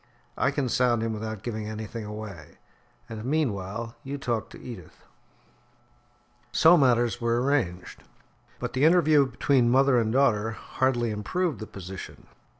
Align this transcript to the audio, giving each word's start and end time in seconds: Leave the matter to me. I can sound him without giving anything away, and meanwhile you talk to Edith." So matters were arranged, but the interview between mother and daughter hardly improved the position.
Leave 0.01 0.07
the 0.07 0.13
matter 0.13 0.35
to 0.35 0.41
me. 0.41 0.47
I 0.47 0.51
can 0.55 0.69
sound 0.69 1.03
him 1.03 1.13
without 1.13 1.43
giving 1.43 1.67
anything 1.67 2.05
away, 2.05 2.57
and 3.07 3.23
meanwhile 3.23 3.95
you 4.03 4.17
talk 4.17 4.49
to 4.49 4.59
Edith." 4.59 5.03
So 6.51 6.75
matters 6.75 7.21
were 7.21 7.39
arranged, 7.39 8.01
but 8.57 8.73
the 8.73 8.83
interview 8.83 9.27
between 9.27 9.69
mother 9.69 9.99
and 9.99 10.11
daughter 10.11 10.53
hardly 10.53 11.11
improved 11.11 11.59
the 11.59 11.67
position. 11.67 12.25